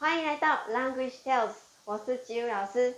[0.00, 1.52] 欢迎来到 Language Tales，
[1.84, 2.96] 我是吉武老师。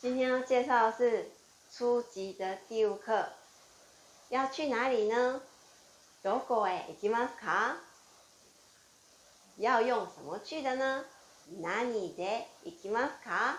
[0.00, 1.30] 今天要介绍的是
[1.70, 3.28] 初级的第五课。
[4.30, 5.42] 要去哪里呢？
[6.24, 7.76] どこへ行きますか？
[9.58, 11.04] 要用什么去的呢？
[11.52, 13.58] で行きますか？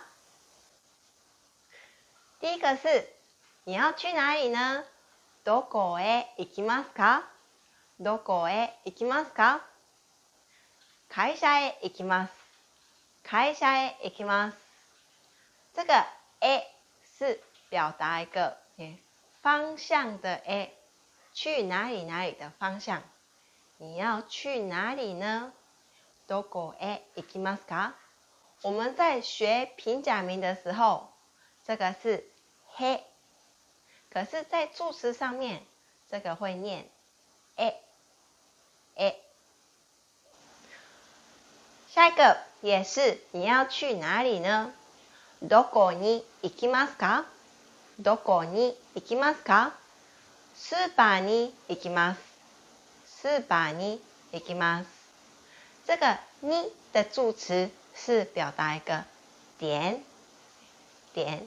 [2.39, 3.07] 第一个是
[3.65, 4.83] 你要去哪里呢？
[5.45, 7.21] どこへ行きますか？
[7.99, 9.59] どこへ行きますか？
[11.07, 12.48] 会社へ行きます。
[13.29, 14.53] 查一下诶，ikimas。
[15.75, 16.03] 这个
[16.39, 16.65] A
[17.19, 18.57] 是表达一个
[19.43, 20.73] 方向的 A，
[21.31, 23.03] 去哪里哪里的方向？
[23.77, 25.53] 你要去哪里呢？
[26.27, 27.91] どこへ行きますか？
[28.63, 31.11] 我们在学平假名的时候，
[31.67, 32.27] 这个是
[32.73, 33.03] 嘿，
[34.09, 35.63] 可是，在助词上面，
[36.09, 36.89] 这个会念
[37.57, 37.79] 诶
[38.95, 39.21] 诶。
[41.91, 42.48] 下一个。
[42.61, 44.73] 也是，你要去哪里呢？
[45.41, 47.25] どこに行きますか？
[47.99, 49.73] どこに行きますか？
[50.57, 52.19] スーパーに行きます。
[53.21, 54.01] スーパーに
[54.33, 54.87] 行きます。
[55.87, 59.05] 这个に的助词是表达一个
[59.57, 60.03] 点
[61.13, 61.41] 点。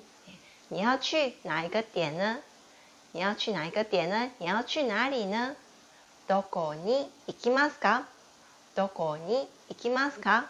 [0.69, 2.39] 你要去哪一个点呢？
[3.13, 4.31] 你要去哪一个点呢？
[4.39, 5.55] 你要去哪里呢？
[6.27, 8.07] どこに行きますか？
[8.75, 10.47] どこに行きますか？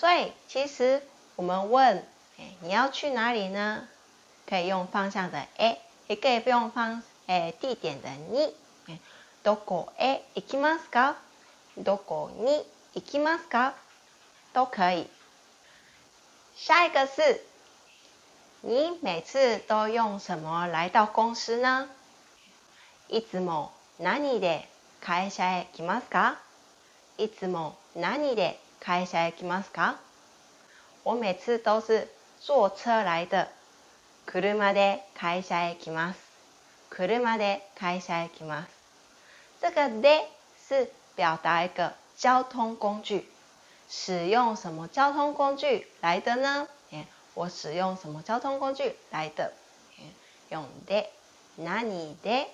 [0.00, 1.02] 所以其实
[1.36, 2.02] 我们问
[2.62, 3.86] 你要去哪里呢，
[4.46, 8.54] 可以用方向的 A，也可以用方哎地点的 N。
[9.44, 11.16] どこへ行きますか？
[11.76, 13.74] どこに行きますか？
[14.54, 15.06] 都可以。
[16.56, 17.42] 下一个是
[18.62, 21.90] 你每次都用什么来到公司呢？
[23.10, 24.62] いつも何で
[25.02, 26.38] 会社へ行ますか？
[27.18, 28.56] いつも何で？
[28.80, 30.00] 会社へ来ますか
[31.04, 32.08] 我每次都是
[32.40, 33.48] 坐車来的。
[34.26, 36.20] 車で会社へ来ます。
[36.88, 38.68] 車で会社へ来ます。
[39.60, 40.26] 这个で
[40.68, 43.28] 是表达一个交通工具，
[43.88, 46.66] 使用什么交通工具来的呢？
[47.34, 49.52] 我使用什么交通工具来的？
[50.50, 51.06] 用で、
[51.56, 52.46] 何で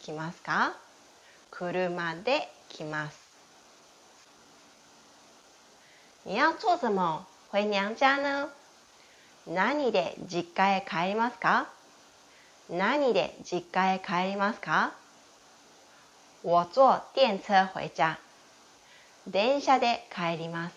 [0.00, 0.74] 来ますか？
[1.50, 3.27] 車で来ます。
[6.30, 8.50] 你要做什么回娘家呢
[9.46, 11.66] 何で実家へ帰りますか
[12.68, 14.92] 何で実家へ帰りますか
[16.44, 18.18] 我坐電車回家。
[19.26, 20.74] 電車で帰ります。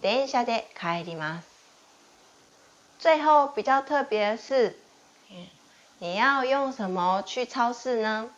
[0.00, 1.48] 電車で帰ります。
[3.00, 4.78] 最后比较特别是，
[5.98, 8.30] 你要用什么去超市呢？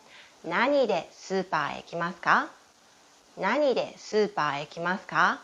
[0.43, 2.49] 何でスーパーへ行きますか？
[3.37, 5.39] 何でスーパーへ行きますか？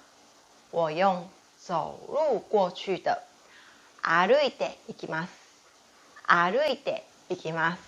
[0.71, 3.21] 我用走路过去的，
[4.01, 5.29] 歩いて行きます。
[6.25, 7.79] 歩いて行きます。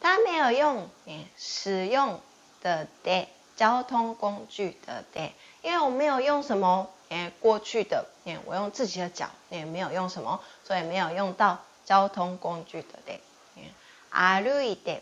[0.00, 0.88] 它没有用
[1.36, 2.20] 使用
[2.62, 5.30] 的的交通工具的的，
[5.62, 13.20] 因为我没有用什么，诶过去的，嗯，我用自己的脚，也没有用什么，所以没有用到交通工具的的。
[14.10, 15.00] 歩いて，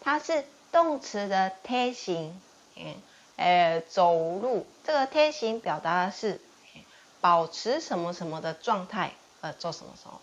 [0.00, 2.40] 它是动词的贴形。
[3.38, 6.40] 诶，走路这个贴形表达的是
[7.20, 10.20] 保持什么什么的状态，呃，做什么什么，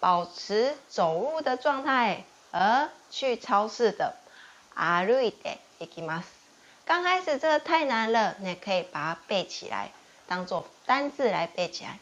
[0.00, 4.16] 保持走路的状态，而去超市的。
[4.74, 6.24] 歩いて行きます。
[6.86, 9.92] 刚开始这太难了，你可以把它背起来，
[10.26, 11.98] 当做单字来背起来。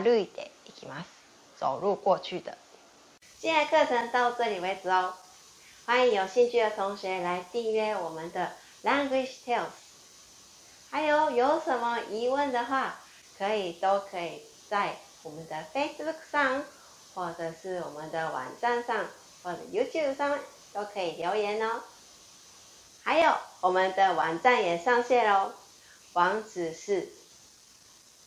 [0.00, 1.06] 歩いて行きます，
[1.58, 2.56] 走路过去的。
[3.40, 5.14] 今天课程到这里为止哦，
[5.84, 8.52] 欢迎有兴趣的同学来订阅我们的。
[8.84, 9.72] Language tales，
[10.90, 13.00] 还有有什么疑问的话，
[13.38, 16.62] 可以都可以在我们的 Facebook 上，
[17.14, 19.06] 或者是我们的网站上，
[19.42, 20.38] 或者 YouTube 上
[20.74, 21.80] 都可以留言哦。
[23.02, 23.32] 还有
[23.62, 25.52] 我们的网站也上线喽，
[26.12, 27.10] 网址是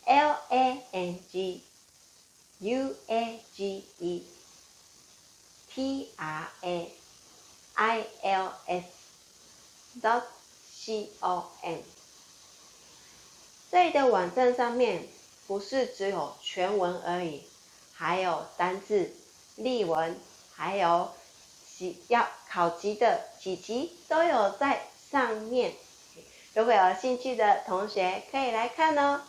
[0.08, 1.64] l a n g
[2.62, 3.37] u a g a
[11.20, 11.42] com，
[13.70, 15.06] 这里的网站上面
[15.46, 17.44] 不是只有全文而已，
[17.94, 19.14] 还有单字、
[19.56, 20.18] 例文，
[20.56, 21.12] 还有
[21.78, 25.74] 几要考级的几级都有在上面。
[26.54, 29.22] 如果有兴趣的同学可以来看哦，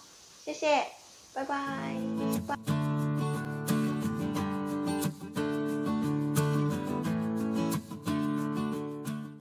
[0.44, 0.86] 谢谢，
[1.34, 2.87] 拜拜。